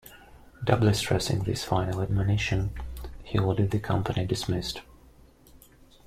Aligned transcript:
Doubly 0.63 0.95
stressing 0.95 1.43
this 1.43 1.63
final 1.63 2.01
admonition, 2.01 2.71
he 3.23 3.37
ordered 3.37 3.69
the 3.69 3.77
company 3.77 4.25
dismissed. 4.25 4.81